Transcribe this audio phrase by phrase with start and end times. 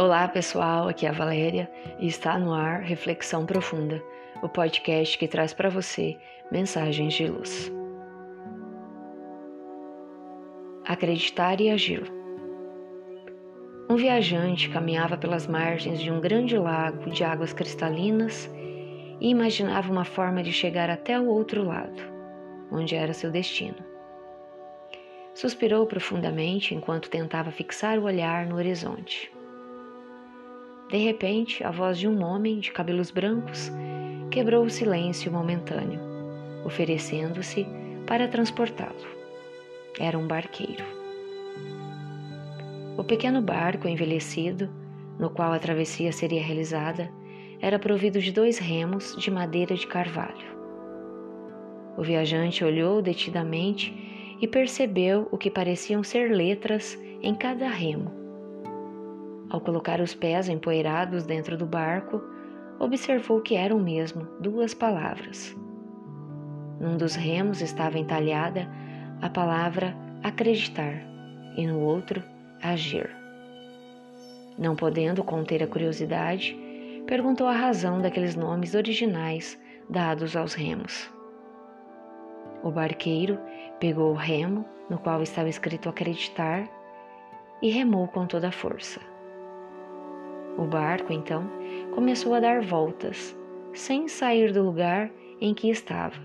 [0.00, 4.02] Olá pessoal, aqui é a Valéria e está no ar Reflexão Profunda,
[4.42, 6.16] o podcast que traz para você
[6.50, 7.70] mensagens de luz.
[10.86, 12.10] Acreditar e agir.
[13.90, 18.50] Um viajante caminhava pelas margens de um grande lago de águas cristalinas
[19.20, 22.02] e imaginava uma forma de chegar até o outro lado,
[22.72, 23.84] onde era seu destino.
[25.34, 29.30] Suspirou profundamente enquanto tentava fixar o olhar no horizonte.
[30.90, 33.70] De repente, a voz de um homem de cabelos brancos
[34.28, 36.00] quebrou o silêncio momentâneo,
[36.64, 37.64] oferecendo-se
[38.08, 39.06] para transportá-lo.
[40.00, 40.84] Era um barqueiro.
[42.98, 44.68] O pequeno barco envelhecido,
[45.16, 47.08] no qual a travessia seria realizada,
[47.60, 50.50] era provido de dois remos de madeira de carvalho.
[51.96, 53.94] O viajante olhou detidamente
[54.40, 58.19] e percebeu o que pareciam ser letras em cada remo
[59.50, 62.22] ao colocar os pés empoeirados dentro do barco,
[62.78, 65.54] observou que eram mesmo duas palavras.
[66.80, 68.66] Num dos remos estava entalhada
[69.20, 70.94] a palavra acreditar
[71.56, 72.22] e no outro
[72.62, 73.10] agir.
[74.56, 76.56] Não podendo conter a curiosidade,
[77.06, 81.12] perguntou a razão daqueles nomes originais dados aos remos.
[82.62, 83.38] O barqueiro
[83.78, 86.68] pegou o remo no qual estava escrito acreditar
[87.62, 89.09] e remou com toda a força.
[90.60, 91.50] O barco, então,
[91.94, 93.34] começou a dar voltas,
[93.72, 96.20] sem sair do lugar em que estava.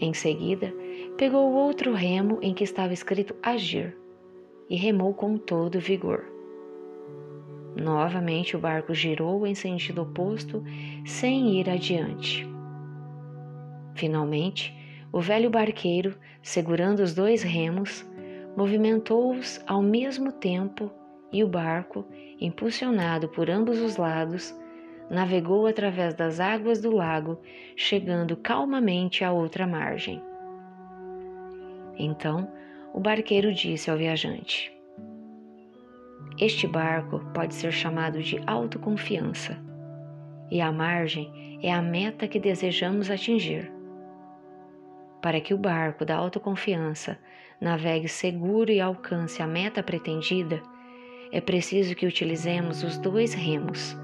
[0.00, 0.74] Em seguida,
[1.16, 3.96] pegou outro remo em que estava escrito agir
[4.68, 6.24] e remou com todo vigor.
[7.80, 10.60] Novamente o barco girou em sentido oposto,
[11.06, 12.44] sem ir adiante.
[13.94, 14.74] Finalmente,
[15.12, 18.04] o velho barqueiro, segurando os dois remos,
[18.56, 20.90] movimentou-os ao mesmo tempo
[21.34, 22.06] e o barco,
[22.40, 24.56] impulsionado por ambos os lados,
[25.10, 27.40] navegou através das águas do lago,
[27.74, 30.22] chegando calmamente à outra margem.
[31.98, 32.48] Então,
[32.92, 34.72] o barqueiro disse ao viajante:
[36.38, 39.58] Este barco pode ser chamado de autoconfiança,
[40.52, 43.72] e a margem é a meta que desejamos atingir.
[45.20, 47.18] Para que o barco da autoconfiança
[47.60, 50.62] navegue seguro e alcance a meta pretendida,
[51.32, 53.96] é preciso que utilizemos os dois remos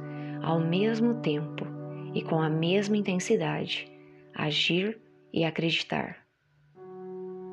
[0.42, 1.66] ao mesmo tempo
[2.14, 3.90] e com a mesma intensidade,
[4.34, 4.98] agir
[5.32, 6.16] e acreditar.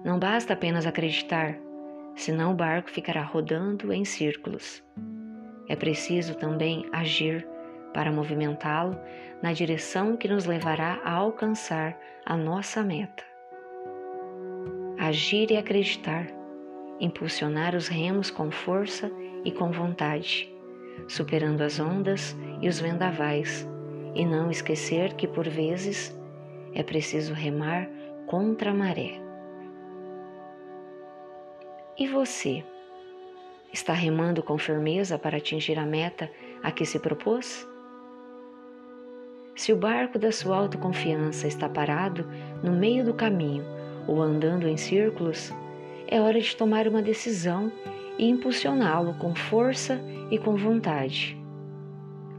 [0.03, 1.57] Não basta apenas acreditar,
[2.15, 4.83] senão o barco ficará rodando em círculos.
[5.67, 7.47] É preciso também agir
[7.93, 8.97] para movimentá-lo
[9.41, 13.23] na direção que nos levará a alcançar a nossa meta.
[14.97, 16.27] Agir e acreditar,
[16.99, 19.11] impulsionar os remos com força
[19.43, 20.53] e com vontade,
[21.07, 23.67] superando as ondas e os vendavais,
[24.15, 26.17] e não esquecer que por vezes
[26.73, 27.87] é preciso remar
[28.25, 29.21] contra a maré.
[31.97, 32.63] E você?
[33.73, 36.31] Está remando com firmeza para atingir a meta
[36.63, 37.67] a que se propôs?
[39.55, 42.25] Se o barco da sua autoconfiança está parado
[42.63, 43.65] no meio do caminho
[44.07, 45.51] ou andando em círculos,
[46.07, 47.71] é hora de tomar uma decisão
[48.17, 50.01] e impulsioná-lo com força
[50.31, 51.37] e com vontade.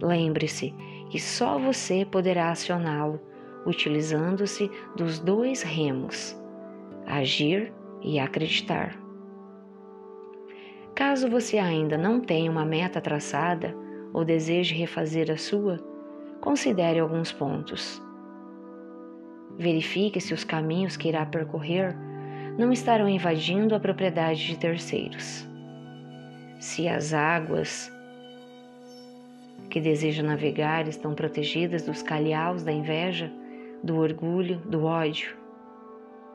[0.02, 0.74] Lembre-se
[1.10, 3.20] que só você poderá acioná-lo
[3.66, 6.38] utilizando-se dos dois remos,
[7.06, 7.72] agir
[8.02, 8.98] e acreditar.
[10.94, 13.74] Caso você ainda não tenha uma meta traçada
[14.12, 15.78] ou deseje refazer a sua,
[16.40, 18.02] considere alguns pontos.
[19.56, 21.96] Verifique se os caminhos que irá percorrer
[22.56, 25.47] não estarão invadindo a propriedade de terceiros
[26.58, 27.92] se as águas
[29.70, 33.30] que deseja navegar estão protegidas dos calhaus da inveja,
[33.82, 35.36] do orgulho, do ódio.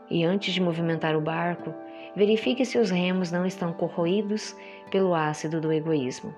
[0.09, 1.73] E antes de movimentar o barco,
[2.15, 4.55] verifique se os remos não estão corroídos
[4.91, 6.33] pelo ácido do egoísmo.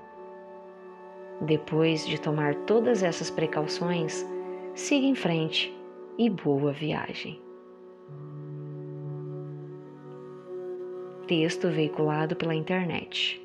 [1.42, 4.26] Depois de tomar todas essas precauções,
[4.74, 5.76] siga em frente
[6.18, 7.42] e boa viagem.
[11.28, 13.45] Texto veiculado pela internet